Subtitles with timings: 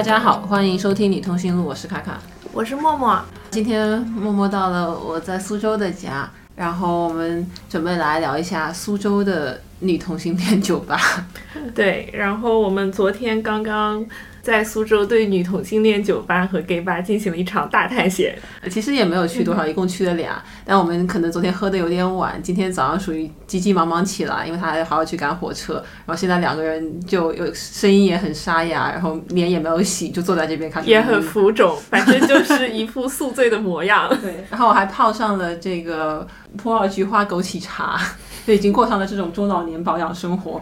[0.00, 2.18] 大家好，欢迎收听《女通讯录》，我是卡卡，
[2.54, 3.20] 我是默默。
[3.50, 6.26] 今天默默到了我在苏州的家，
[6.56, 10.98] 然后我们准备来聊一下苏州的女同性恋酒吧。
[11.76, 14.02] 对，然后我们昨天刚刚。
[14.42, 18.38] 在苏州对女同性恋酒吧和 gay 吧进行了一场大探险，
[18.70, 20.42] 其实也没有去多少，一共去了俩。
[20.64, 25.74] 但我们可能昨天喝的有点晚，今天早上属于急急忙忙起来，因为他还还要去赶火车。
[26.06, 30.86] 然后现在两个人就有声音也很沙哑，然后脸也没有洗，就坐在这边看。
[30.86, 34.08] 也很浮肿，反正就是一副宿醉的模样。
[34.22, 38.00] 对，然后我还泡上了这个普洱菊花枸杞茶，
[38.46, 40.60] 就已经过上了这种中老年保养生活。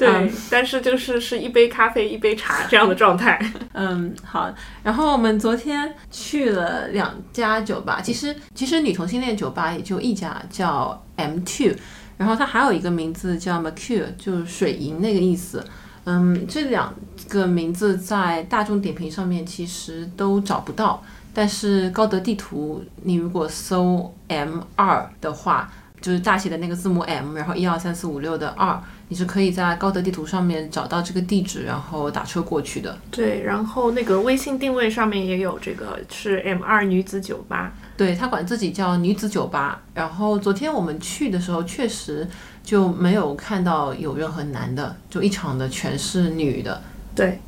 [0.00, 3.38] 对，但是就是是一杯咖啡一杯茶这样的状态。
[3.74, 4.50] 嗯，好。
[4.82, 11.74] 然后我们昨天去了两家酒吧，其实其实女同性恋酒吧也就一家，叫 M Two，
[12.16, 15.64] 然后它还有一个名字叫 Mercure，就是水银那个意思。
[16.04, 16.94] 嗯，这两
[17.28, 21.02] 个名字在大众点评上面其实都找不到，
[21.34, 25.70] 但是高德地图你如果搜 M 二的话，
[26.00, 28.80] 就是大写的那个字母 M，然后一二三四五六的二。
[29.12, 32.96] 你是可以在高德地图上面找到这个地址，然后打车过去的。
[33.10, 39.82] 对，然后那个微信定位上面也有这个是 M 二女子酒吧，对他管自己叫女子酒吧。
[39.94, 42.24] 然后昨天我们去的时候，确实
[42.62, 46.80] 就没有看到有任何男的，就一场的全是女的。
[47.12, 47.40] 对，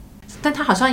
[0.42, 0.92] 但他好像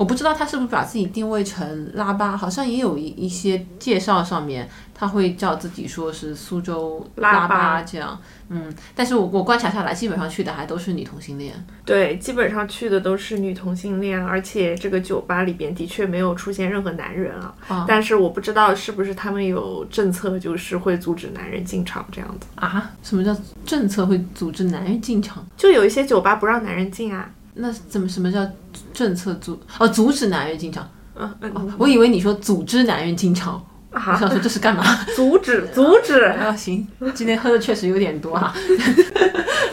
[0.00, 8.18] 我不知道他是不是把自己定位成拉巴，好像也有一一些介绍上面他会叫自己说是苏州拉巴这样。
[8.48, 11.52] 嗯，但是我我观察下来，基本上去的还都是女同性恋。
[11.84, 17.54] 对，基本上去的都是女同性恋，而且这个酒吧里边的确没有出现任何男人啊。
[17.68, 17.84] 啊。
[17.86, 22.90] 但是我不知道是不是他们有政策，就是会阻止男人进场这样子啊？
[23.02, 25.46] 什么叫政策会阻止男人进场？
[25.58, 27.30] 就有一些酒吧不让男人进啊。
[27.60, 28.46] 那怎么什么叫
[28.92, 29.58] 政策阻？
[29.78, 30.90] 哦，阻止男人进场。
[31.14, 31.74] 嗯嗯。
[31.78, 33.64] 我以为你说组织男人进场。
[33.92, 34.84] 我想说这是干嘛？
[35.16, 36.22] 阻止，阻止。
[36.38, 38.54] 啊，行，今天喝的确实有点多哈。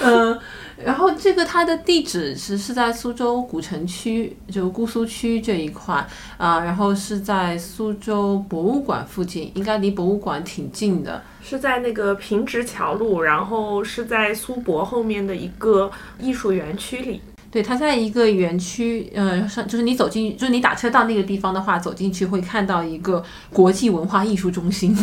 [0.02, 0.40] 嗯，
[0.84, 6.04] 然后这个它的地址是是在苏州古城区，就姑苏区这一块
[6.38, 11.22] 啊，然后是在苏州博物馆附近，应该离博物馆挺近的。
[11.44, 17.22] 是在那个平直桥路，然后是在苏博后面的一个艺术园区里。
[17.50, 24.96] 对，它在一个园区，呃，上就是你走进，就是你打车到那个地方的话，走进去会看到一个国际文化艺术中心。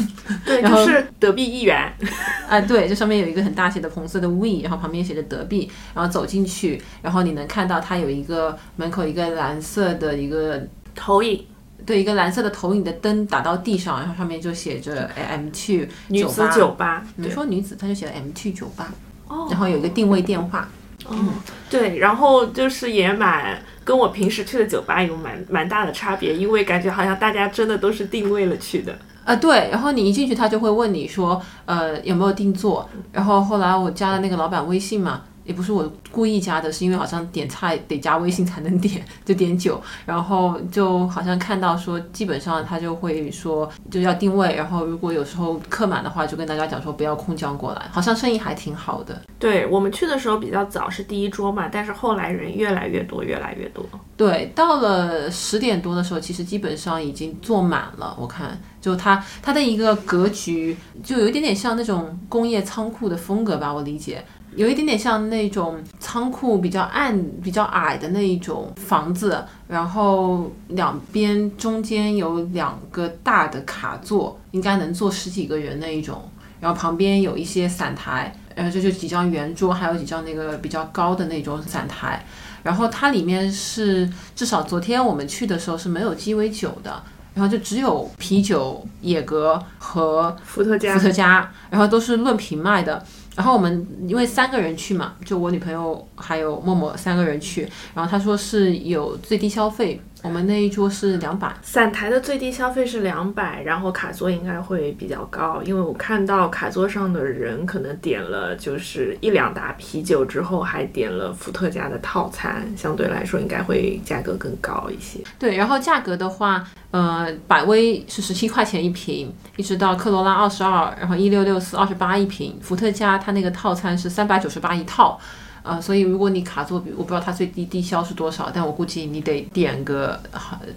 [0.44, 1.92] 对， 就是德币一元。
[2.46, 10.62] 啊，对，这上面有一个很大写的红色的 V，然后旁边写着德币，然后走进去，然后你能看到它有一个门口一个蓝色的一个
[10.94, 11.42] 投影，
[11.86, 17.02] 对，一个蓝色的投影的灯打到地上，然后上面就写着 M Two 女子酒吧。
[17.16, 18.92] 你说女子，它就写了 M Two 酒吧。
[19.28, 19.48] 哦。
[19.50, 20.68] 然后有一个定位电话。
[21.10, 21.28] 嗯，
[21.68, 28.96] 对，然后就是也蛮跟我平时去的酒吧有蛮蛮大的差别，因为感觉好像大家真的都是定位了去的。
[29.24, 32.88] 啊，对，然后你一进去，他就会问你说，呃，有没有定做？
[33.12, 35.22] 然后后来我加了那个老板微信嘛。
[35.44, 49.22] 也不是我故意加的，是因为好像点菜得加微信才能点，就点酒，然后就好像看到说，基本上他就会说就要定位，然后如果有时候客满的话，就跟大家讲说不要空降过来，好像生意还挺好的。
[49.38, 53.84] 对我们去的时候比较早，是第一桌嘛，但是后来人越来越多，越来越多。
[54.16, 58.16] 对，到了十点多的时候，其实基本上已经坐满了。
[58.18, 64.24] 我看，就它它的一个格局，就有一点点像那种工业仓库的风格吧，我理解。
[64.56, 76.22] 有一点点像那种仓库比较暗、比较矮的那一种房子，然后两边中间有两个大的卡座，应该能坐十几个人那一种。
[76.60, 82.24] 然后旁边有一些散台，然后这就几张圆桌，还有几张那个比较高的那种散台。
[82.62, 87.02] 然后它里面是至少昨天我们去的时候是没有鸡尾酒的，
[87.34, 93.04] 然后就只有啤酒、野格和伏特加，伏特加，然后都是论瓶卖的。
[93.36, 100.00] 然后我们因为三个人去嘛，就我女朋友还有默默三个人去，然后他说是有最低消费。
[100.24, 115.20] 我们那一桌是两百，散台的最低消费是两百，然后卡座应该会比较高，因为我看到卡座上的人可能点了就是一两打啤酒之后，还点了伏特加的套餐，相对来说应该会价格更高一些。
[115.38, 125.20] 对，然后价格的话，呃，百威是十七块钱一瓶，一直到科罗拉二十二，然后一六六四二十八一瓶，伏特加它那个套餐是三百九十八一套。
[125.64, 130.20] 啊，所以如果你卡座，比我不知道它最低低消是多少，但我估计你得点个，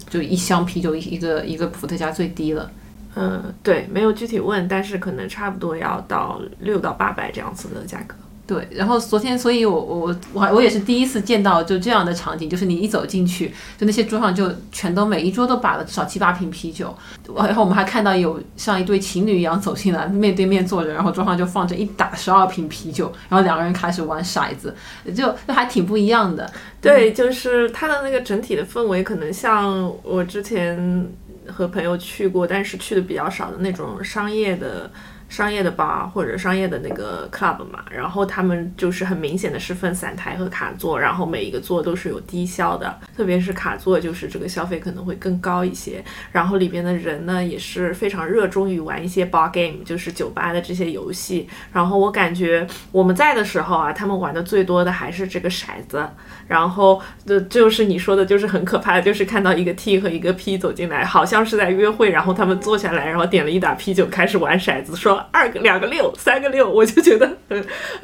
[0.08, 2.70] 就一箱啤酒一一个一个伏特加最低了。
[3.14, 8.14] 嗯，对，没有具体问，但是可能差不多要到六到八百这样子的价格。
[8.48, 16.96] 对，然后昨天，所以我我我我也是第一次见到就这样的场景，就是你一走进去，就那些桌上就全都每一桌都摆了至少七八瓶啤酒，
[17.36, 24.74] 然后我们还看到有像一对情侣一样走进来，面对面坐着，然后桌上就放着一打十二瓶啤酒，然后两个人开始玩骰子，
[25.14, 26.50] 就就还挺不一样的。
[26.80, 31.06] 对，就是它的那个整体的氛围，可能像我之前
[31.46, 34.90] 和朋友去过，但是去的比较少的那种商业的。
[35.28, 46.02] 商业的 bar 或者商业的那个 club 嘛，然后他们就是很明显的是分散台和卡座，然后每一个座都是有低消的，特别是卡座就是这个消费可能会更高一些。
[46.32, 51.48] 然后里边的人呢也是非常热衷于玩一些 bar game，就是酒吧的这些游戏。
[51.72, 56.08] 然后我感觉我们在的时候啊，他们玩的最多的还是这个骰子。
[56.46, 67.30] 然后这就是你说的，就是很可怕的，就是看到一个 T 和一个 P 走进来，好像是在约会，然后他们坐下来，然后点了一打啤酒，开始玩骰子，说二个两个六，三个六，我就觉得，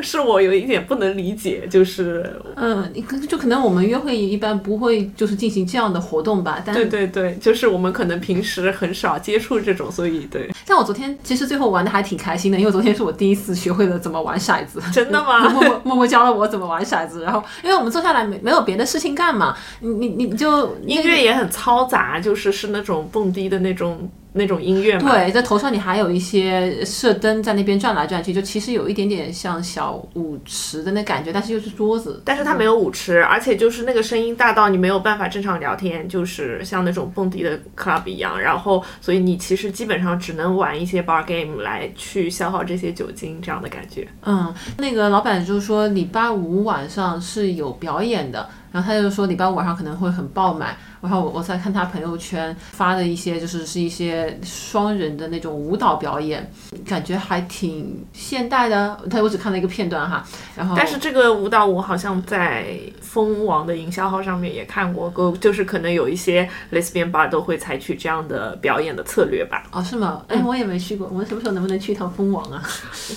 [0.01, 2.89] 是我有一点不能理解，就是嗯，
[3.29, 10.49] 就可能我们约会一般不会就是进行这样的活动吧，但对对对，就是我们可能平时很少接触这种，所以对。
[10.67, 15.49] 但我昨天其实最后玩的还挺开心的，因为昨天是我第一次学会了怎么玩骰子， 真的吗？
[15.51, 18.41] 默默默默教了我怎么玩骰子，然后因为我们坐下来没。
[18.45, 19.57] 没有别的事情干嘛？
[19.81, 25.11] 你你你就音乐也很嘈杂，就是是那种蹦迪的那种那种音乐嘛。
[25.11, 32.21] 对，在头上你还有一些射灯在那边转来转去，就其实有一点点像小舞池的那感觉，但是又是桌子。
[32.25, 38.39] 但是它没有舞池，而且就是那个声音大到你没有办法正常聊天，就是像那种蹦迪的 club 一样。
[38.41, 44.09] 然后，所以你其实基本上只能玩一些 bar game 来去消耗这些酒精，这样的感觉。
[44.25, 48.25] 嗯，那个老板就说礼拜五晚上是有表演。
[48.25, 50.75] 的，然后他就说礼拜五晚上可能会很爆满。
[51.05, 56.51] 然后我我在看他朋友圈发的一些，就是是一些双人的那种舞蹈表演，
[56.87, 58.99] 感觉还挺现代的。
[59.11, 60.25] 他我只看了一个片段哈，
[60.57, 69.65] 然后但是这个舞蹈我好像在蜂王的营销号上面也看过，就是可能有一些 lesbian bar 都会采取这样的表演的策略吧。
[69.73, 70.23] 哦，是吗？
[70.29, 72.63] 哎，我也没去过，我们什么时候能不能去一趟蜂王啊？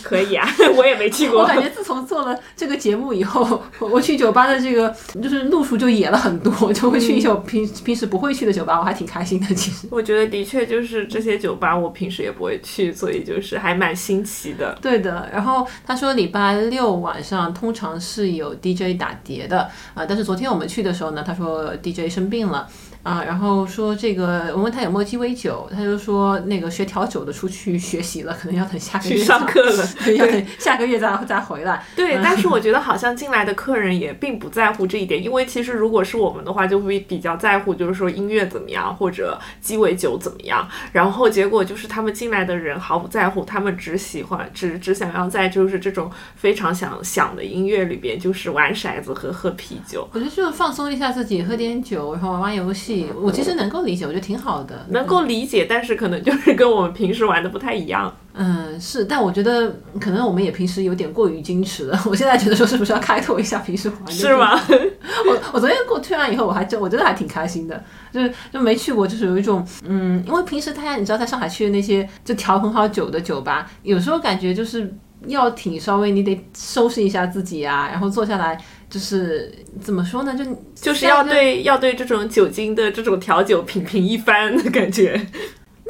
[0.03, 0.45] 可以啊，
[0.75, 1.43] 我也没去过。
[1.43, 4.93] 我感觉自从做了这个节目以后，我去酒吧的这个
[5.23, 7.65] 就是路数就野了很多，就会去一些我平。
[7.83, 9.47] 平时不会去的酒吧，我还挺开心的。
[9.55, 14.77] 其实 我觉得的确就是这些酒吧，我平时也不会去，所以就是还蛮新奇的。
[14.81, 15.29] 对的。
[15.31, 22.67] 然后他说礼拜六晚上通常是有 DJ 打碟的啊，但是昨天我们去的时候呢，他说 DJ 生病了。
[23.07, 29.87] 啊，然后说这个，我问他有没有鸡尾酒，他就说那个学调酒的出去学习了，可能要等下个月上课了，
[30.17, 31.81] 要等下个月再再回来。
[31.95, 40.67] 对，但是我觉得好像进来的客人也并不在乎这一点，因为其实如果是我们的话，就会比较在乎，就是说音乐怎么样或者鸡尾酒怎么样。
[40.91, 50.05] 然后结果就是他们进来的人毫不在乎，他们只喜欢只只想要在就是这种非常想想的音乐里边，就是玩骰子和喝啤酒。
[50.11, 52.96] 我觉得就是放松一下自己，喝点酒，然后玩玩游戏。
[53.21, 54.85] 我其实能够理解，我觉得挺好的。
[54.89, 58.15] 能够理解，但是可能就是跟我们平时玩的不太一样。
[58.33, 61.99] 嗯，是，但我觉得可能我们也平时有点过于矜持了。
[62.05, 64.11] 我现在觉得说是不是要开拓一下平时玩？
[64.11, 64.59] 是吗？
[64.69, 74.93] 我我昨天过去完以后，我还真我真的还挺开心的，就是就没去过，就是有一种嗯，因为平时大家你知道在上海去的那些就调很好酒的酒吧，有时候感觉就是
[75.25, 78.57] 要挺稍微你得收拾一下自己啊，然后坐下来。
[78.89, 80.33] 就是怎么说呢？
[80.35, 85.27] 就就是要对要对这种酒精的这种调酒品评一番的感觉。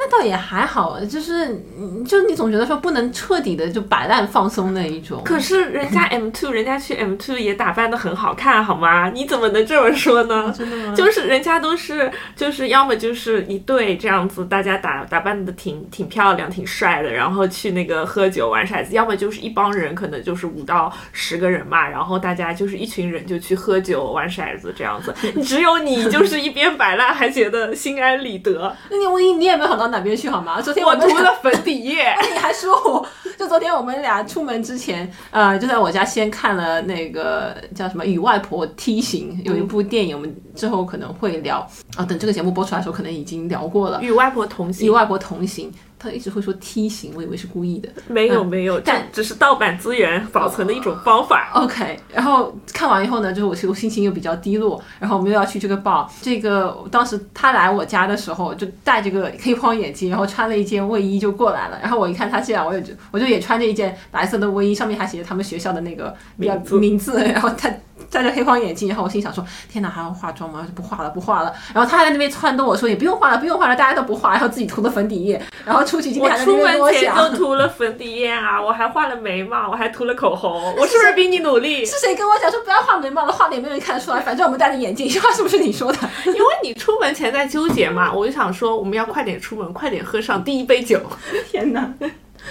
[0.00, 1.60] 那倒也还好，就是
[2.06, 5.20] 就你总觉得说不能彻底的就摆烂放松那一种。
[5.24, 9.10] 可是人家 M two，人家去 M two 也打扮的很好看，好吗？
[9.10, 10.54] 你怎么能这么说呢？
[10.56, 10.94] 真的吗？
[10.94, 25.12] 就是人家都是就是要么就是一对这样子，大家打打扮的挺挺漂亮、挺帅的，然后去那个喝酒玩骰子；要么就是一帮人，可能就是五到十个人嘛，然后大家就是一群人就去喝酒玩骰子这样子。
[25.42, 28.76] 只有你就是一边摆烂还觉得心安理得。
[28.90, 29.87] 那你我你你也没有想到。
[29.90, 30.60] 哪边去好吗？
[30.60, 33.06] 昨天我涂了粉底液，你还说我
[33.38, 41.58] 就昨天我们俩出门之前，呃，就在我家先看了那个叫什么《与外婆梯形》，有一部电影，我们之后可能会聊
[41.96, 42.04] 啊。
[42.04, 45.72] 等这个节目播出来的时候，可能已经聊过了，《与外婆同行》，与外婆同行。
[45.98, 47.88] 他一直会说梯形，我以为是故意的。
[48.06, 51.50] 没有没有，但只是盗版资源保存的一种方法。
[51.54, 56.06] OK，然后看完以后呢，就是我其实心情又比较低落，然后我们又要去这个 bar。
[56.22, 61.78] 这个当时他来我家的时候，就戴着个黑框眼镜，然后穿了一件卫衣就过来了。
[61.82, 67.18] 然后我一看他这样，我也就我就也穿着一件白色的卫衣，上面还写着他们学校的那个名字名字。
[67.24, 67.72] 然后他
[68.10, 70.64] 戴着黑框眼镜，然后我心想说：天哪，还要化妆吗？
[70.66, 71.52] 就不化了，不化了。
[71.74, 77.36] 然后他还在那边撺掇我说：也不用化了，不用化了，大家都不化，然后自己涂的粉底液，然后出去今天我还在那出门边跟我前讲就。
[77.36, 81.84] 涂了粉底液啊，我还画了眉毛，我还涂了口红，我是不是 比你努力？
[81.84, 83.32] 是谁跟我讲说不要画眉毛了？
[83.32, 85.98] 画了也没有人看得出来，反正我们戴着眼镜，这话是不是你说的？
[86.26, 91.00] 因为你出门前在纠结嘛，我就想说我们要快点出门，快点喝上第一杯酒。
[91.50, 91.92] 天哪，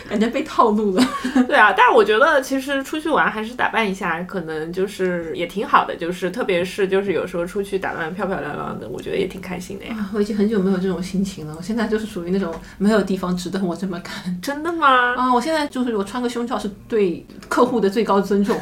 [0.08, 1.04] 感觉被套路了。
[1.48, 9.96] 对啊，但是我觉得其实出去玩还是打扮一下，可能就是也挺好的，就是特别是就是有时候出去打扮漂漂亮亮的，我觉得也挺开心的呀。
[9.98, 11.54] 啊我已经很久没有这种心情了。
[11.58, 15.16] 我现在就是属于那种没有地方值得我这么干真的吗？
[15.16, 15.34] 啊！
[15.34, 18.56] 我现在就是我穿个胸罩是对客户的最高尊重。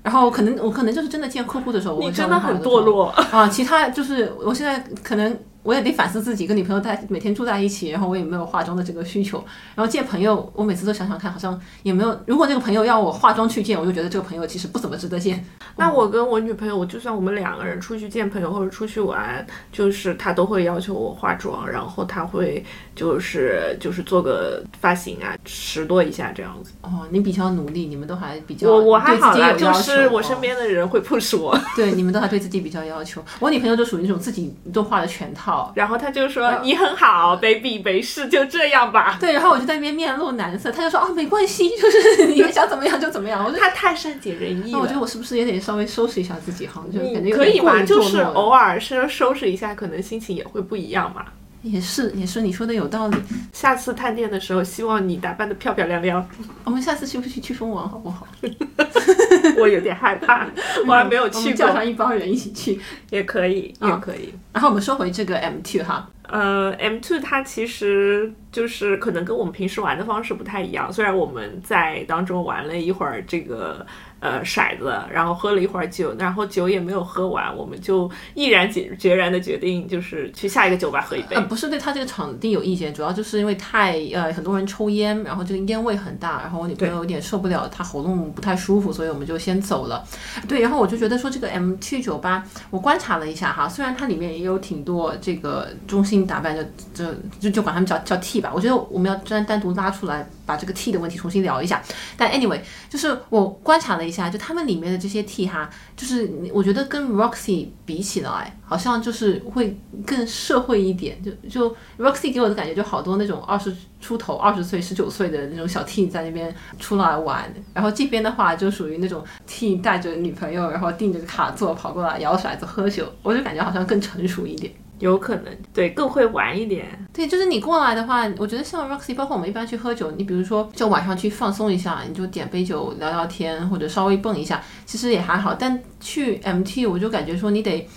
[0.00, 3.08] 然后可能我可能就是真的见客户的时候，我真的很堕落。
[3.30, 3.46] 啊！
[3.48, 5.36] 其他就是我现在可能
[5.68, 9.44] 我也得反思自己，跟女朋友在每天住在一起，然后我也没有化妆的这个需求。
[9.74, 12.18] 然后见朋友，我每次都想想看，好像也没有。
[12.24, 15.44] 如果那个朋友要我化妆去见，我就觉得这个朋友其实不怎么值得见。
[15.76, 22.64] 那我跟我女朋友，我就算我们两个人出去见朋友或者出去玩，就是她都会要求我化妆，然后她会
[22.96, 26.72] 就是就是做个发型啊，拾掇一下这样子。
[26.80, 33.22] 哦，你比较努力，你们都还比较我我还好啦，就是我哦身边的人会 push 我，对你们都还对自己比较要求。
[33.38, 35.57] 我女朋友就属于那种自己都化了全套。
[35.74, 39.16] 然后他就说你很好，baby，没事，就这样吧。
[39.20, 43.44] 对，然后我就在那边面露难色，他就说啊，没关系， 就是你们想怎么样就怎么样。
[43.44, 44.78] 我说他太善解人意了。
[44.78, 46.84] 那我觉得我是不是也得稍微收拾一下自己哈？
[46.92, 51.24] 就感觉可以嘛，有点过于就是偶尔是收拾一下，可能心情也会不一样嘛。
[51.62, 53.16] 也是也是你说的有道理。
[53.52, 56.26] 下次探店的时候，希望你打扮的漂漂亮亮。
[56.64, 58.26] 我们下次去不去去蜂王好不好？
[59.58, 60.46] 我有点害怕，
[60.86, 62.80] 我还没有去叫上一帮人一起去。
[63.10, 64.32] 也可以，啊也可以。
[64.52, 70.92] 然后我们说回这个 M two 哈，呃，M two 它其实就是可能跟我们平时玩的方式不太一样。
[70.92, 73.84] 虽然我们在当中玩了一会儿这个
[74.20, 81.36] 呃骰子，然后喝了一会儿酒，然后酒也没有喝完，我们就毅然决决然的决定就是去下一个酒吧喝一杯。
[81.36, 90.04] 呃，不是对他这个场地有意见，主要就是因为太呃很多人抽烟，然后这个烟味很大，然后我女朋友有点受不了，她喉咙不太舒服，所以我们就先走了。
[90.48, 97.04] 对，然后我就觉得说这个 M T 酒吧，我观察了一下哈，虽然它里面也有挺多这个中性打扮，的就
[97.38, 101.80] 就就管他们叫叫 T 吧，我觉得我们要单单独拉出来把这个 T 的问题重新聊一下。
[102.16, 111.22] 但 anyway，就是我观察了一下，就他们里面的这些 T 哈，就是我觉得跟 Roxy 比起来，好像就是会更社会一点。
[111.22, 124.72] 就就 Roxy 给我的感觉就好多那种二十出头、二十岁、十九岁的那种小 T 在那边出来玩，然后这边的话就属于那种 T 带着女朋友，然后订着卡座跑过来摇骰子喝酒，我就感觉好像更成熟一点。
[124.98, 126.86] 有可能对更会玩一点。
[127.12, 135.54] 对，就是你过来的话，我觉得像 Roxy，包括我们一般去喝酒，你比如说就晚上去放松一下，你就点杯酒聊聊天，或者稍微蹦一下，其实也还好。
[135.54, 137.88] 但去 MT，我就感觉说你得。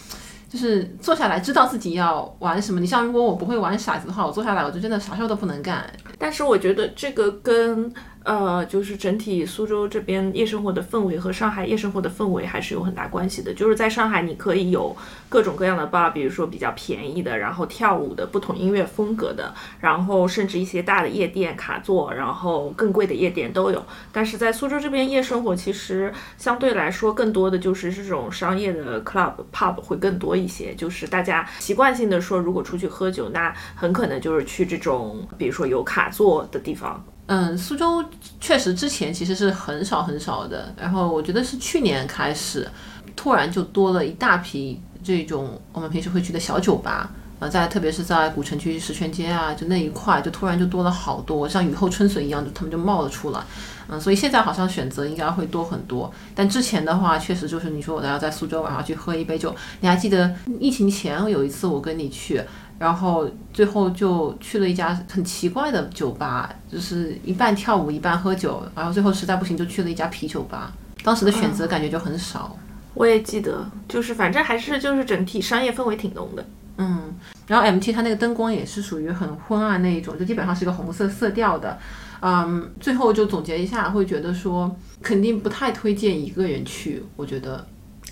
[0.51, 2.81] 就是坐下来知道自己要玩什么。
[2.81, 5.89] 你像如果我不会玩骰子的话，我坐下来我就真的啥事儿都不能干。
[6.19, 7.89] 但是我觉得这个跟
[8.23, 13.51] 呃，就是整体苏州这边夜生活的氛围和上海夜生活的氛围还是有很大关系的。
[13.53, 14.95] 就是在上海，你可以有
[15.27, 23.83] 各种各样的 bar，比如说比较便宜的，然后跳舞的不同音乐风格的，然后甚至一些大的夜店卡座，然后更贵的夜店都有。
[24.11, 37.03] 但是在苏州这边夜生活其实相对来说更多的就是这种商业的 club pub 会更多一些，就是大家习惯性的说，如果出去喝酒，那很可能就是去这种比如说有卡座的地方。
[37.33, 38.03] 嗯，苏州
[38.41, 42.69] 确实之前其实是很少很少的，然后我觉得是去年开始，
[43.15, 47.09] 突然就多了一大批这种我们平时会去的小酒吧。
[47.39, 53.39] 呃，在特别是在古城区石泉街啊，就那一块，就突然就多了好多，像雨后春笋一样，就他们就冒了出来。
[53.87, 56.13] 嗯，所以现在好像选择应该会多很多。
[56.35, 62.43] 但之前的话，确实就是你说我要在苏州晚上去喝一杯酒，你还记得疫情前有一次我跟你去，
[62.81, 70.73] 然后最后就去了一家很奇怪的酒吧，就是一半跳舞一半喝酒，然后最后实在不行就去了一家啤酒吧。
[71.03, 72.57] 当时的选择感觉就很少。
[72.95, 76.43] 我也记得，就是反正还是就是整体商业氛围挺浓的。
[76.77, 77.13] 嗯，
[77.45, 81.77] 然后 MT 它那个灯光也是属于很昏暗那一种，就基本上是一个红色色调的。
[82.21, 87.63] 嗯，最后就总结一下，会觉得说肯定不太推荐一个人去，我觉得。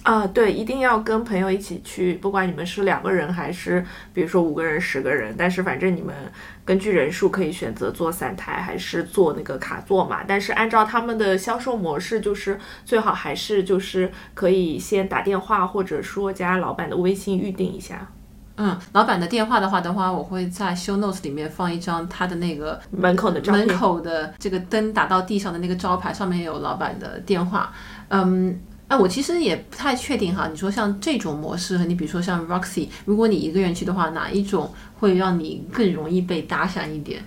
[0.10, 6.16] 啊，对，一定要跟朋友一起去，不管你们是两个人还是比如说五个人、十个人，但是反正你们
[6.66, 10.22] 根据人数可以选择坐散台还是坐那个卡座嘛。
[10.28, 18.08] 但是按照他们的销售模式，就是最好还是就是可以先打电话或者说加老板的微信预定一下。
[18.56, 23.54] 嗯，老板的电话的话的话，我会在 show notes 里面放一张他的那个门口的照。
[23.54, 27.72] 门口的这个灯打到地上的那个招牌，上面有老板的电话。
[28.10, 30.48] 嗯，哎，我其实也不太确定哈。
[30.48, 37.24] 你说像这种模式，你比如说像 Roxy，如果你一个人去的话，哪一种会让你更容易被搭讪一点？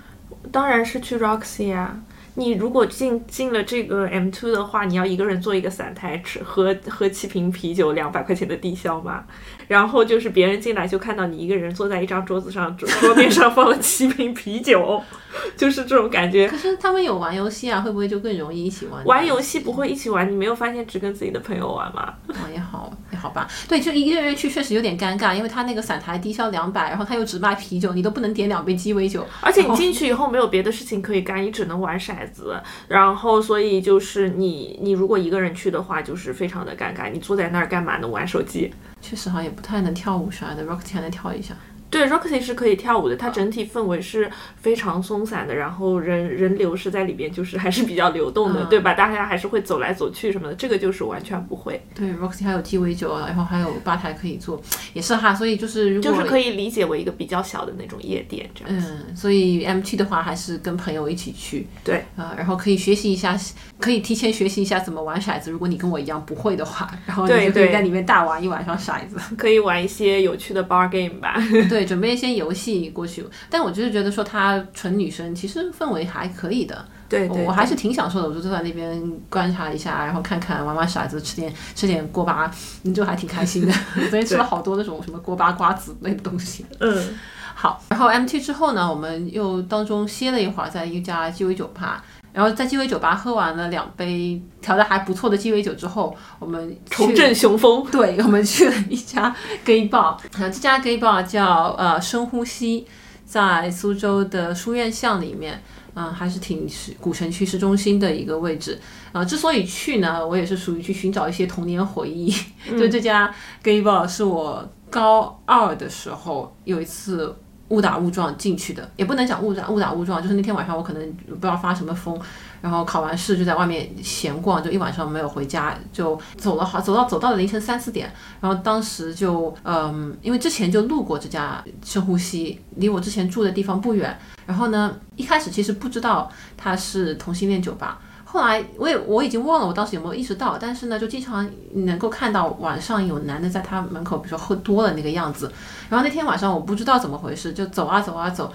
[0.50, 1.98] 当然是去 Roxy 啊。
[2.34, 9.22] 你如果进进了这个 M2 的话，你要一个人做一个散台，吃喝喝七瓶啤酒，两百块钱的低消吗。
[9.68, 15.02] 然后就是别人进来就看到你一个人坐在一张桌子上，桌桌面上放了七瓶啤酒，
[15.56, 16.48] 就是这种感觉。
[16.48, 19.04] 可是他们有玩游戏啊，会不会就更容易一起玩？
[19.04, 22.14] 玩游戏不会一起玩，你没有发现只跟自己的朋友玩吗？
[22.28, 23.48] 啊，也好也好吧。
[23.68, 29.26] 对，就一个人去确实有点尴尬，因为他那个散台低消两百，然后他又只卖啤酒，你都不能点两杯鸡尾酒。
[29.40, 32.60] 而且你进去以后没有别的事情可以干，你只能玩骰子。
[32.88, 37.10] 然后所以就是你你如果一个人去的话，就是非常的尴尬。
[37.10, 38.08] 你坐在那儿干嘛呢？
[38.08, 38.72] 玩手机。
[39.02, 41.54] 确实好像，也不太能跳舞啥的，Rocky 还能跳一下。
[41.92, 48.94] 对，Roxy 是可以跳舞的，它整体氛围是非常松散的，然后人人流是在里边，就是还是比较流动的，对吧？
[48.94, 51.84] 大家还是会走来走去什么的，这个就是完全不会。
[51.94, 54.58] 对，Roxy 还有鸡尾酒，然后还有吧台可以坐，
[54.94, 55.34] 也是哈。
[55.34, 58.74] 所以就是如果就是可以理解为一个比较小的那种夜店这样。
[58.74, 61.66] 嗯，所以 MT 的话还是跟朋友一起去。
[61.84, 63.38] 对啊，然后可以学习一下，
[63.78, 65.50] 可以提前学习一下怎么玩骰子。
[65.50, 69.18] 如果你跟我一样不会的话，然后你就可以在里面大玩一晚上骰子。
[69.36, 71.36] 可以玩一些有趣的 bar game 吧。
[71.68, 72.90] 对，准备一些游戏。
[72.90, 76.84] 过去，但我就是觉得说她纯女生，其实氛围还可以的。
[77.08, 78.28] 对，我还是挺享受的。
[78.28, 82.50] 我就坐在那边观察一下，然后看看玩玩骰子，吃点吃点锅巴，
[82.82, 83.72] 你就还挺开心的。
[83.94, 86.64] 昨天吃了好多那种什么锅巴瓜子类的东西。
[86.80, 87.18] 嗯，
[87.54, 87.82] 好。
[87.88, 92.02] 然后 MT 之后呢，我们又当中歇了一会儿，在一家鸡尾酒吧。
[92.32, 97.84] 然后在鸡尾酒吧喝完了两杯调的还不错的鸡尾酒之后，我们重振雄风。
[97.90, 99.34] 对，我们去了一家
[99.64, 102.86] gay bar，这家 gay bar 叫呃深呼吸，
[103.26, 105.62] 在苏州的书院巷里面，
[105.94, 108.80] 嗯，还是挺是古城区市中心的一个位置。
[109.12, 112.34] 啊，之所以去呢，我也是属于去寻找一些童年回忆。
[112.78, 113.30] 就这家
[113.62, 117.36] gay bar 是我高二的时候有一次。
[117.72, 122.20] 误打误撞进去的，也不能讲误打误打误撞，就是那天晚上我可能不知道发什么疯，
[122.60, 137.98] 然后考完试就在外面闲逛，就一晚上没有回家，就走了好走到走到了凌晨三四点，然后当时就嗯，因为之前就路过这家深呼吸，离我之前住的地方不远，然后呢一开始其实不知道它是同性恋酒吧。
[138.32, 145.52] 后来我也我已经忘了我当时有没有意识到，但是呢，就经常能够看到晚上有男的在他门口，比如说喝多了那个样子。
[145.90, 148.50] 然后那天晚上我不知道怎么回事，就走啊走啊走，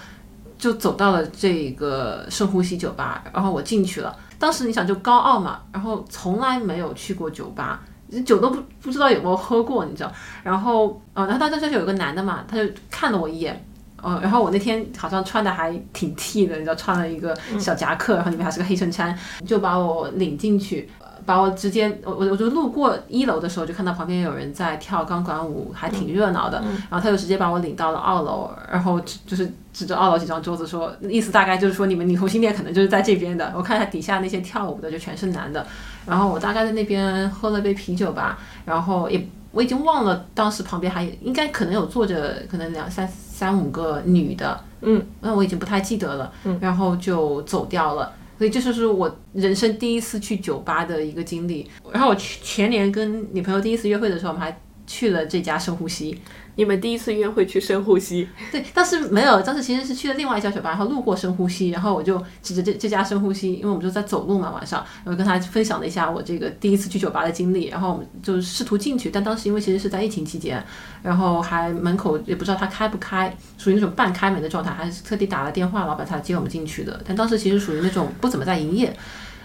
[0.57, 4.17] 就走到了这个深呼吸酒吧，然后我进去了。
[4.39, 7.81] 当时你想就高傲嘛，然后从来没有去过酒吧，
[8.25, 10.11] 酒都不不知道有没有喝过，你知道。
[10.41, 13.63] 然后啊，然后当时就是有个男的嘛，他就看了我一眼。
[14.01, 20.88] 哦，然后我那天好像穿的还挺 T 的，你知道，穿了一个小夹克，然后里面还是个黑衬衫，就把我领进去，
[21.25, 35.65] 把我直接，我我我就路过一楼的时候，就看到旁边有人在跳钢管舞，还挺热闹的，然后他就直接把我领到了二楼，然后就是指着二楼几张桌子说，意思大概就是说你们女同性恋可能就是在这边的，我看下底下那些跳舞的就全是男的，
[36.05, 39.27] 然后我大概在那边喝了杯啤酒吧，然后也。
[39.53, 51.69] 我已经忘了当时旁边还应该可能有坐着可能两三三五个女的，嗯，那我已经不太记得了，嗯，然后就走掉了，所以这就是我人生第一次去酒吧的一个经历。
[51.91, 56.19] 然后我去前年跟女朋友第一次约会的时候，我们还去了这家深呼吸。
[56.58, 58.28] 你们第一次约会去深呼吸？
[58.52, 70.62] 对，当时没有，当时其实是去了另外一家酒吧，然后路过深呼吸，然后我就指着这这家深呼吸，因为我们就在走路嘛，晚上，然后跟他分享了一下我这个第一次去酒吧的经历，然后我们就试图进去，但当时因为其实是在疫情期间，
[71.04, 78.98] 然后还门口也不知道他开不开，属于那种半开门的状态，还是特地打了电话，老板才接我们进去的，但当时其实属于那种不怎么在营业。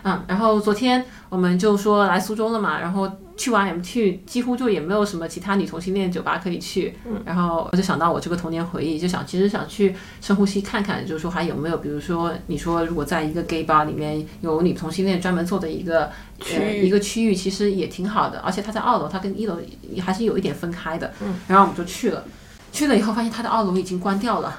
[0.05, 6.95] 嗯，然后昨天我们就说来苏州了嘛，然后去完 M T，几乎就也没有什么其他女同性恋酒吧可以去。
[7.07, 16.11] 嗯，然后我就想到我这个童年回忆，就想其实想去深呼吸看看，就是说还有没有，比如说你说如果在一个 gay bar 里面有女同性恋专门做的一个
[16.55, 19.59] 呃一个区域，其实也挺好的，而且它在二楼，它跟一楼
[20.01, 21.13] 还是有一点分开的。
[21.23, 22.25] 嗯，然后我们就去了，
[22.71, 24.59] 去了以后发现它的二楼已经关掉了。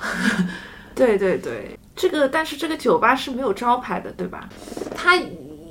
[0.95, 1.77] 对对对。
[1.95, 4.49] 这个，但是这个酒吧是没有招牌的，对吧？
[4.95, 5.15] 它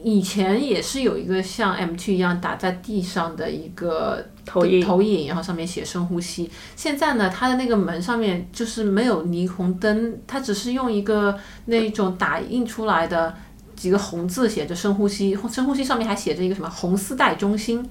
[0.02, 6.50] 以前也是有一个像 M T 一样打在地上的一个投影，投影，然后上面写深呼吸。
[6.76, 13.34] 现在呢，它的那个门上面就是没有霓虹灯，它只是用一个那种打印出来的
[13.76, 17.88] 几个红字写着深呼吸，深呼吸上面还写着一个什么红丝带中心。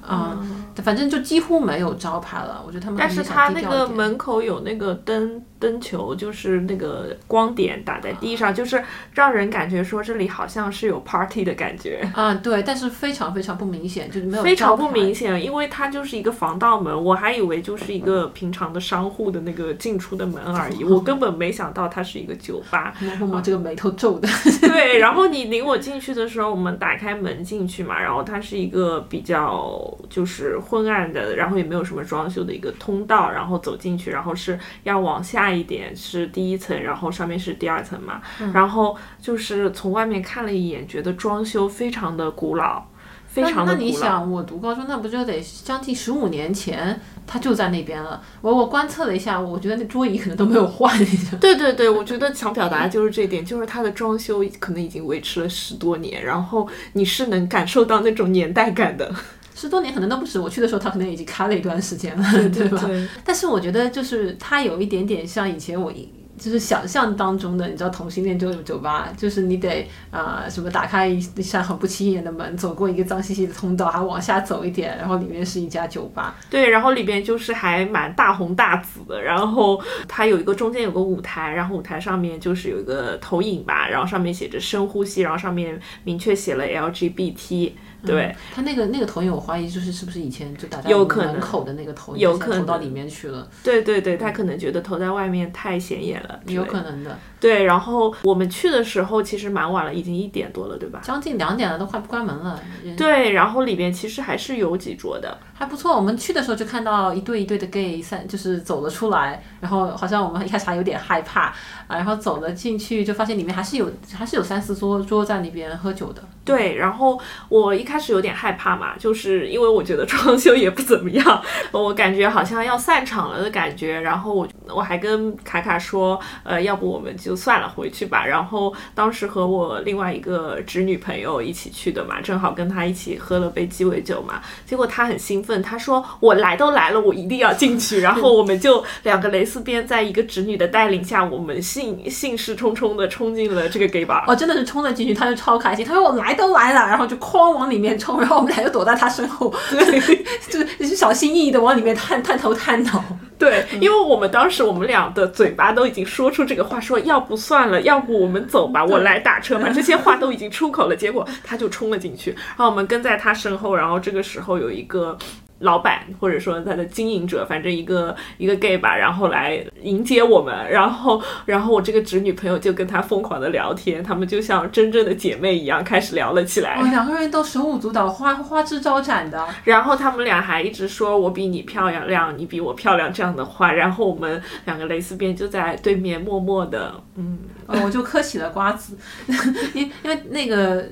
[0.00, 0.38] 啊，
[0.76, 2.62] 反正就几乎没有招牌了。
[2.64, 12.00] 我觉得他们但是他那个门口有那个灯灯球，就是那个光点打在地上，就是让人感觉说这里好像是有 party 的感觉。
[12.14, 22.94] 嗯，对，但是非常非常不明显，就是没有非常不明显，因为它就是一个防盗门，我还以为就是一个平常的商户的那个进出的门而已， 我根本没想到它是一个酒吧。
[23.00, 24.28] 默默默这个眉头皱的，
[24.62, 38.20] 对，然后你领我进去的时候，我们打开门进去嘛，然后它是一个比较就是昏暗的，然后也没有什么装修的一个通道，然后走进去，然后是要往下一点是第一层，然后上面是第二层嘛，
[38.52, 42.84] 然后就是从外面看了一眼，觉得装修非常的古老，
[43.26, 43.74] 非常那的古老。
[43.74, 48.22] 那你想，我读高中那不就得将近十五年前，它就在那边了。
[48.40, 50.96] 我我观测了一下，我觉得那桌椅可能都没有换，
[51.40, 59.14] 对对对，我觉得想表达的就是这点，就是它的装修可能已经维持了十多年，然后你是能感受到那种年代感的，
[59.58, 60.38] 十多年可能都不止。
[60.38, 62.80] 我去的时候，他可能已经开了一段时间了， 对吧？
[62.86, 76.36] 对但是我觉得就是它有一点点像以前我一就是想象当中的，你知道同性恋就酒吧，就是你得啊、呃什么打开一一扇很不起眼的门，走过一个脏兮兮的通道，还往下走一点，然后里面是一家酒吧。
[76.48, 87.72] 对，然后里边就是还蛮大红大紫的，然后它有一个中间有个舞台，然后舞台上面就是有一个投影吧，然后上面写着深呼吸，然后上面明确写了 LGBT，
[88.04, 97.18] 对，他那个那个投影，我怀疑就是是不是以前就大家有可能门口的那个投影，有可能投到里面去了，对对对，他可能觉得投在外面太显眼了，有可能的。
[97.40, 101.00] 对，然后我们去的时候其实蛮晚了，已经一点多了，对吧？
[101.04, 102.60] 将近两点了，都快关门了。
[102.96, 111.42] 对，然后里边其实还是有几桌的，还不错，我们去的时候就看到一对一对的 gay 三，就是走了出来，然后好像我们一开始还有点害怕
[111.86, 116.20] 啊，然后走了进去就发现里面还是有还是有三四桌桌在那边喝酒的。
[116.44, 123.98] 对，然后我一开始有点害怕嘛，就是因为我觉得装修也不怎么样，我感觉好像要散场了的感觉。
[124.00, 128.26] 然后我我还跟卡卡说，呃，要不我们就算了，回去吧。
[128.26, 134.42] 然后当时和我另外一个侄女朋友一起去的嘛，正好跟她一起喝了杯鸡尾酒嘛。
[134.66, 138.00] 结果她很兴奋，她说我来都来了，我一定要进去。
[138.00, 144.24] 然后我们就两个蕾丝边，在一个侄女的带领下，我们兴兴势冲冲的冲进了这个 gay bar。
[144.26, 150.00] 哦，真的是冲了进去，他就超开心，他说我来都来了，然后就哐往里面冲，然后我们俩就躲在他身后，对，
[150.50, 153.02] 就是就是小心翼翼的往里面探探头探脑。
[153.38, 160.96] 对，因为我们当时我们俩的嘴巴都已经说出这个话，说要不算了，要不我们走吧，我来打车吧， 这些话都已经出口了。
[160.96, 165.16] 结果他就冲了进去，然后我们跟在他身后，然后这个时候有一个。
[165.60, 176.80] 老板或者说他的经营者，反正一个一个 gay 吧，然后来迎接我们，然后然后我这个侄女朋友就跟他疯狂的聊天，他们就像真正的姐妹一样开始聊了起来。
[176.80, 179.46] 哦，两个人都手舞足蹈，花 花枝招展的。
[179.64, 183.72] 然后他们俩还一直说我比你漂亮，你比我漂亮这样的话。
[183.72, 188.96] 然后我们两个蕾丝边就在对面默默的，嗯，呃，我就嗑起了瓜子，
[189.74, 190.84] 因因为那个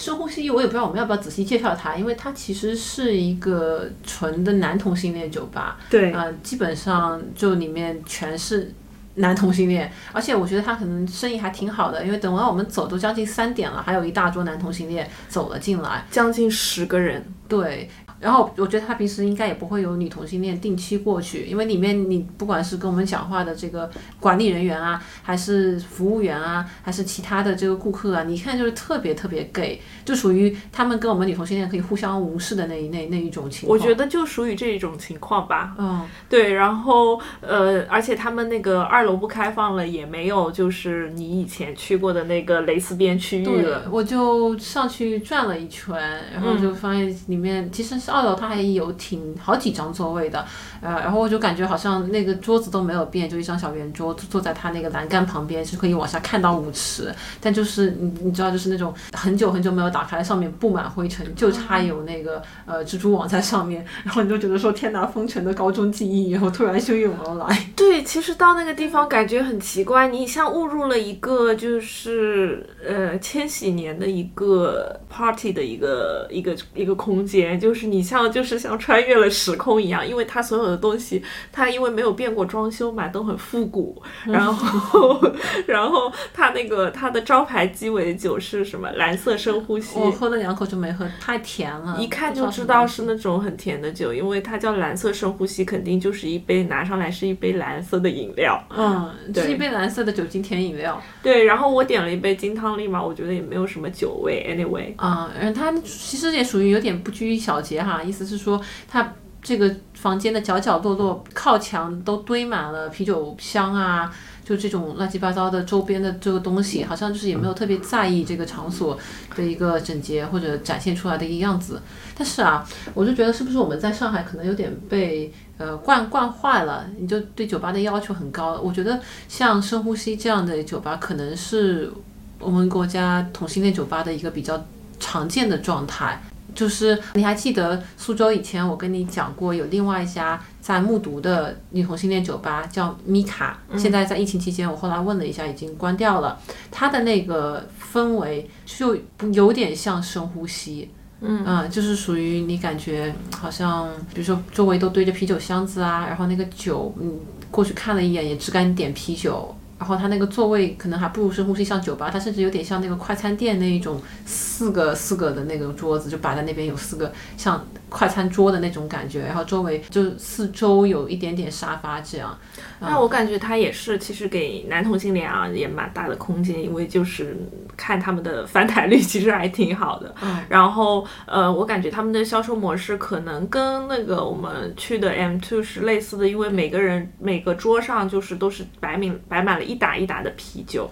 [0.00, 8.72] 深呼吸，我也不知道我们要不要仔细介绍它，因为它其实是一个纯的男同性恋酒吧，对呃，基本上就里面全是。
[9.16, 17.22] 男同性恋，而且我觉得他可能生意还挺好的，因为等完我们走都将近三点了，还有一大桌男同性恋走了进来，将近十个人。
[17.48, 33.78] 对，然后我觉得他平时应该也不会有女同性恋定期过去，因为里面你不管是跟我们讲话的这个管理人员啊，还是服务员啊，还是其他的这个顾客啊，你一看就是特别特别 gay，就属于他们跟我们女同性恋可以互相无视的那一那那一种情况。
[33.78, 35.74] 我觉得就属于这一种情况吧。
[35.78, 45.96] 嗯，对，然后呃，而且他们那个二楼不开放了，也没有就是你以前去过的那个蕾丝边区域对了。，我就上去转了一圈，
[46.34, 50.44] 然后就发现里面其实是二楼，它还有挺好几张座位的，
[50.80, 67.70] 呃，然后我就感觉好像那个桌子都没有变，就一张小圆桌，坐在它那个栏杆旁边是可以往下看到舞池，但就是你你知道，就是那种很久很久没有打开，上面布满灰尘，就差有那个呃蜘蛛网在上面，然后你就觉得说天哪，封尘的高中记忆，然后突然汹涌而来。
[67.76, 85.20] 对，其实到那个地方感觉很奇怪，你像误入了一个就是呃千禧年的一个 party 的一个一个一个空间，就是你像就是像穿越了时空一样，因为它所有的东西，它因为没有变过装修嘛，都很复古，然后
[85.66, 88.90] 然后它那个它的招牌鸡尾酒是什么？
[88.92, 89.98] 蓝色深呼吸。
[89.98, 98.62] 我喝了两口就没喝，太甜了，一看就知道是那种很甜的酒，因为它叫蓝色深呼吸，肯定就是一杯拿上来是一杯蓝色的饮料。
[98.70, 101.00] 嗯，对是一杯蓝色的酒精甜饮料。
[101.22, 104.46] 对，然后我点了一杯金汤力嘛，我觉得也没有什么酒味。
[104.50, 114.12] Anyway，啊、嗯，它其实也属于有点不拘小节哈，意思是说它这个房间的角角落落、靠墙都堆满了啤酒箱啊。
[114.42, 118.98] 就这种乱七八糟的周边的这个东西，好像就是也没有特别在意这个场所
[119.36, 121.80] 的一个整洁或者展现出来的一个样子。
[122.16, 126.84] 但是啊，我就觉得是不是我们在上海可能有点被呃惯惯坏了？
[126.98, 128.60] 你就对酒吧的要求很高。
[128.60, 128.98] 我觉得
[129.28, 131.92] 像深呼吸这样的酒吧，可能是
[132.40, 134.60] 我们国家同性恋酒吧的一个比较
[134.98, 136.20] 常见的状态。
[136.54, 146.38] 就是你还记得苏州以前我跟你讲过，有另外一家在木渎的女同性恋酒吧叫米卡，现在在疫情期间，我后来问了一下，已经关掉了。
[146.70, 148.96] 它的那个氛围就
[149.32, 157.18] 有点像深呼吸，嗯，就是属于你感觉好像，比如说周围都堆着啤酒箱子啊，然后那个酒，嗯，
[157.50, 159.54] 过去看了一眼也只敢点啤酒。
[159.80, 169.22] 然后它那个座位可能还不如深呼吸像酒吧，它甚至有点像那个快餐店那一种四个四个的那个桌子，就摆在那边有四个像快餐桌的那种感觉。
[169.22, 172.38] 然后周围就四周有一点点沙发这样。
[172.78, 177.34] 那我感觉它也是，其实给男同性恋啊也蛮大的空间，因为就是
[177.74, 180.14] 看他们的翻台率其实还挺好的。
[180.20, 180.38] 嗯。
[180.50, 189.69] 然后呃，我感觉他们的销售模式可能跟那个我们去的 M Two 是类似的，因为每个人每个桌上就是都是摆满摆满了。
[189.70, 190.90] 一打一打的啤酒，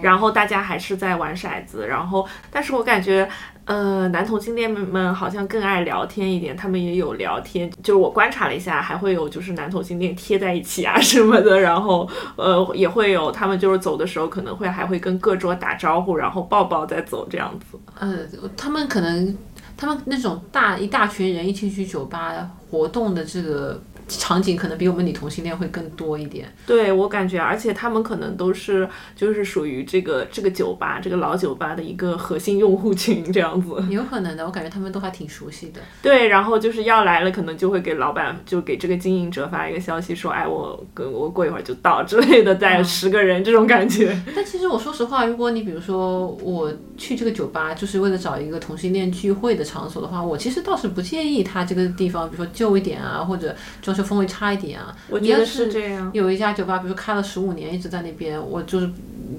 [0.00, 3.28] 然后大家还是在玩骰子，然后，但是我感觉，
[3.66, 17.78] 呃，男同性恋们好像更爱聊天一点，他们也有聊天，就是我观察了一下，还会有就是男同性恋贴在一起啊什么的， 然后，呃，也会有他们就是走的时候可能会还会跟各桌打招呼，然后抱抱再走这样子。
[17.98, 18.20] 呃，
[18.56, 19.36] 他们可能
[19.76, 22.32] 他们那种大一大群人一起去酒吧
[22.70, 23.78] 活动的这个。
[24.08, 35.80] 场景可能比我们女同性恋会更多一点，对我感觉，而且他们可能都是就是属于这个这个酒吧这个老酒吧的一个核心用户群这样子，有可能的，我感觉他们都还挺熟悉的。
[36.00, 44.16] 对，然后就是要来了，可能就会给老板就给这个经营者发一个消息说，哎，我跟我过一会儿就到之类的，带十个人这种感觉。
[44.36, 53.95] 但其实我说实话，如果你比如说我去这个酒吧就是为了找一个同性恋聚会的场所的话，我其实倒是不介意他这个地方，比如说旧一点啊，或者装。
[53.96, 56.10] 就风味差一点啊，我觉得是这样。
[56.12, 58.90] 有一家酒吧，比如说开了十五年，一直在那边，我就是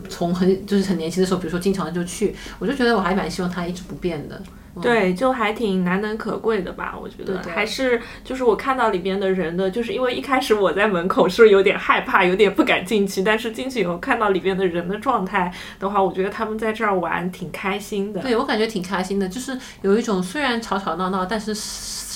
[0.10, 4.42] 从很就是很年轻的时候，比如说经常就去，我就觉得我还蛮希望它一直不变的。
[4.80, 6.96] 对，就还挺难能可贵的吧？
[7.02, 18.22] 我觉得还是就是我看到里边的人的，就是因为一开始我在门口是有点害怕，有点不敢进去，但是进去以后看到里边的人的状态的话，我觉得他们在这儿玩挺开心的。
[18.22, 21.56] 对我感觉挺开心的，就是有一种虽然吵吵闹闹，但是。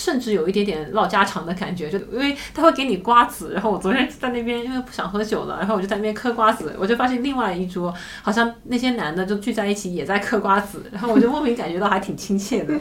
[0.02, 12.74] 甚至有一点点唠家常的感觉，就因为他会给你瓜子，然后我昨天在那边因为不想喝酒了，然后我就在那边嗑瓜子，我就发现另外一桌好像那些男的就聚在一起也在嗑瓜子，然后我就莫名感觉到还挺亲切的。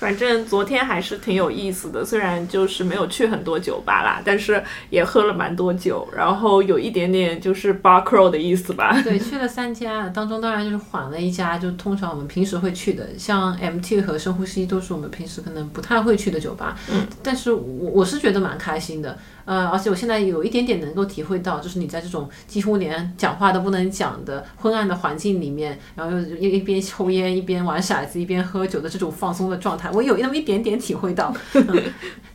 [0.00, 8.98] 反正昨天还是挺有意思的，虽然就是没有去很多酒吧啦，但是也喝了蛮多酒，然后有一点点就是 bar crawl 的意思吧。
[9.04, 16.78] 对，去了三家，当中当然就是缓了一家，就通常我们平时会去的，像 MT 和深呼吸都是我们平时可能不太会去的酒吧。
[16.90, 19.18] 嗯，但是我我是觉得蛮开心的。
[19.44, 31.34] 呃，而且我现在有一点点能够体会到，就是你在这种几乎连讲话都不能讲的昏暗的环境里面，然后又一边抽烟一边玩骰子一边喝酒的这种放松的状态，我有那么一点点体会到。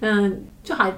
[0.01, 0.93] 嗯，就还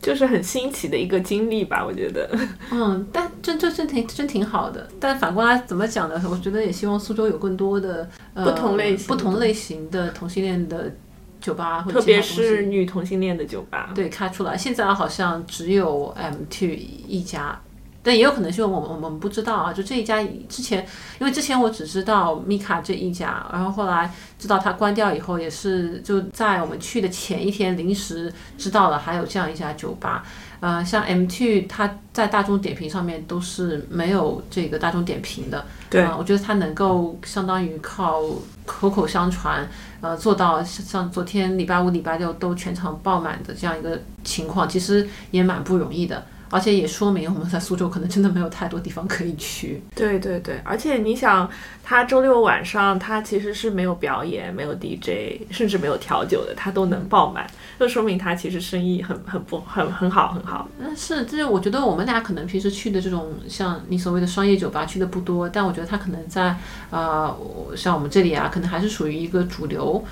[0.00, 2.30] 就是很新奇的一个经历吧，我觉得。
[2.72, 4.88] 嗯，但真真真挺真挺好的。
[4.98, 6.20] 但反过来怎么讲呢？
[6.30, 10.90] 我觉得也希望苏州有更多的呃不同类型不同类型的同性恋的。
[11.40, 14.56] 酒吧，特别是女同性恋的酒吧，对，开出来。
[14.56, 17.60] 现在好像只有 M Two 一家，
[18.02, 19.72] 但也有可能是我们我们不知道啊。
[19.72, 20.86] 就这一家之前，
[21.18, 30.24] 因为之前我只知道米卡这一家，然后后来知道它关掉以后，也是就在我们去的前一天临时知道了还有这样一家酒吧。
[30.60, 35.64] 呃，像 M Two，它在大众点评上面都是没有这个大众点评的。
[35.88, 38.20] 对，我觉得它能够相当于靠
[38.66, 39.66] 口口相传，
[40.02, 46.26] 呃，做到像昨天礼拜五、礼拜六都全场爆满的这样一个情况，其实也蛮不容易的。
[46.50, 49.82] 而且也说明我们在苏州可能真的没有太多地方可以去。
[49.94, 51.48] 对对对，而且你想，
[51.82, 57.46] 他周六晚上他其实是没有表演、没有 DJ，甚至没有调酒的，他都能爆满，
[57.78, 60.68] 就说明他其实生意很很不很很好很好。
[60.78, 66.56] 嗯，是，就是我觉得我们俩可能平时去的这种像你所谓的商业酒吧去的不多，但我觉得他可能在
[66.90, 67.36] 呃
[67.76, 70.04] 像我们这里啊，可能还是属于一个主流。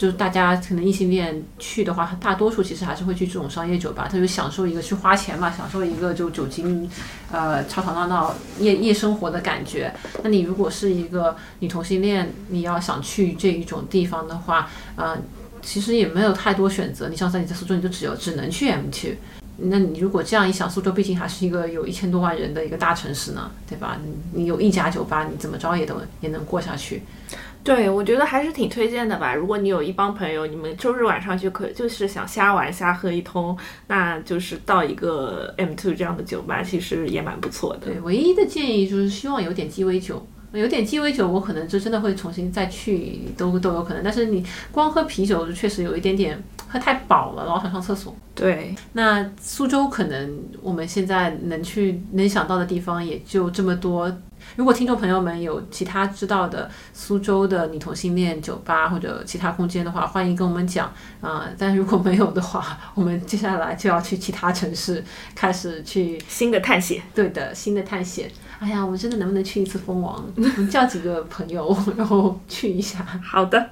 [0.00, 6.90] 就是大家可能异性恋去的话，大多数其实还是会去这种商业酒吧，他就享受一个去花钱嘛，享受一个就酒精，
[7.30, 9.92] 呃，吵吵闹闹夜夜生活的感觉。
[10.22, 15.18] 那你如果是一个女同性恋，你要想去这一种地方的话，呃，
[15.60, 17.10] 其实也没有太多选择。
[17.10, 19.18] 你像在你在苏州，你就只有只能去 M 区。
[19.58, 23.98] 那你如果这样一想，苏州毕竟还是一个有一千多万人的一个大城市呢，对吧？
[24.02, 27.02] 你你有一家酒吧，你怎么着也都也能过下去。
[27.62, 29.34] 对，我觉得还是挺推荐的吧。
[29.34, 37.86] 如果你有一帮朋友，你们周日晚上就可就是想瞎玩瞎喝一通，那就是到一个 M two 这样的酒吧，其实也蛮不错的。
[37.86, 40.26] 对，唯一的建议就是希望有点鸡尾酒。
[40.52, 44.02] 有点鸡尾酒，我可能就真的会重新再去，都都有可能。
[44.02, 48.12] 但是你光喝啤酒，确实有一点点喝太饱了，老想上厕所。
[48.34, 54.12] 对，那苏州可能我们现在能去能想到的地方也就这么多。
[54.56, 61.48] 如果听众朋友们有其他知道的苏州的女同性恋酒吧或者其他空间的话，欢迎跟我们讲啊。
[61.58, 65.02] 但如果没有的话，我们接下来就要去其他城市
[65.34, 67.02] 开始去新的探险。
[67.14, 68.30] 对的，新的探险。
[68.58, 70.22] 哎呀，我们真的能不能去一次蜂王？
[70.36, 73.04] 我们叫几个朋友，然后去一下。
[73.22, 73.70] 好的，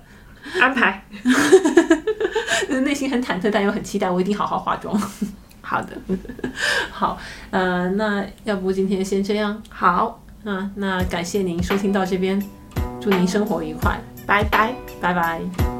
[0.61, 1.05] 安排。
[2.83, 4.09] 内心很忐忑，但又很期待。
[4.09, 4.99] 我一定好好化妆。
[5.61, 5.89] 好的，
[6.91, 7.19] 好，
[7.51, 9.63] 呃，那要不今天先这样？
[9.69, 12.43] 好，那那感谢您收听到这边，
[12.99, 15.78] 祝您生活愉快，拜拜，拜拜。